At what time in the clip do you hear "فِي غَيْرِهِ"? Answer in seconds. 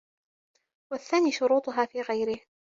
1.85-2.39